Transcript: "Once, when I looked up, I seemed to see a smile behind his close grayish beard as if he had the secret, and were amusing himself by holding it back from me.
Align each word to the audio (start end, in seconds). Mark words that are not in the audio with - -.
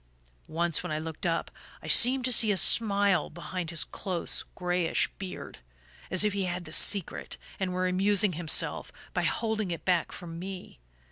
"Once, 0.47 0.81
when 0.81 0.91
I 0.91 0.97
looked 0.97 1.27
up, 1.27 1.51
I 1.83 1.87
seemed 1.87 2.25
to 2.25 2.31
see 2.33 2.51
a 2.51 2.57
smile 2.57 3.29
behind 3.29 3.69
his 3.69 3.83
close 3.83 4.43
grayish 4.55 5.09
beard 5.19 5.59
as 6.09 6.23
if 6.23 6.33
he 6.33 6.45
had 6.45 6.65
the 6.65 6.73
secret, 6.73 7.37
and 7.59 7.71
were 7.71 7.87
amusing 7.87 8.33
himself 8.33 8.91
by 9.13 9.21
holding 9.21 9.69
it 9.69 9.85
back 9.85 10.11
from 10.11 10.39
me. 10.39 10.79